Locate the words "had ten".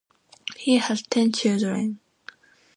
0.77-1.31